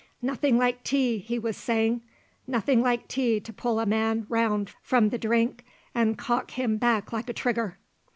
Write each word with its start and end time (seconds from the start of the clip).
"Nothing 0.23 0.57
like 0.57 0.83
tea," 0.83 1.19
he 1.19 1.37
was 1.37 1.55
saying 1.55 2.01
"nothing 2.47 2.81
like 2.81 3.07
tea 3.07 3.39
to 3.39 3.53
pull 3.53 3.79
a 3.79 3.85
man 3.85 4.25
round 4.29 4.71
from 4.81 5.09
the 5.09 5.19
drink 5.19 5.63
and 5.93 6.17
cock 6.17 6.49
him 6.49 6.77
back 6.77 7.13
like 7.13 7.29
a 7.29 7.33
trigger." 7.33 7.77